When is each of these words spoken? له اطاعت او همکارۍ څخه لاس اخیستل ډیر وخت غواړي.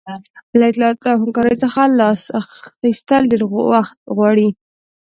له 0.59 0.65
اطاعت 0.69 1.01
او 1.11 1.15
همکارۍ 1.23 1.55
څخه 1.63 1.81
لاس 1.99 2.21
اخیستل 2.41 3.23
ډیر 3.31 3.41
وخت 3.71 3.95
غواړي. 4.15 4.49